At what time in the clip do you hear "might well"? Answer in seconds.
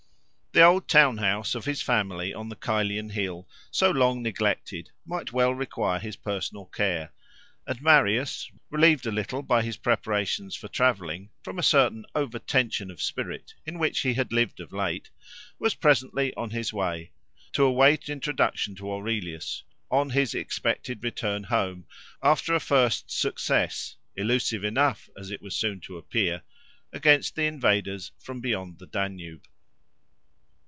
5.05-5.53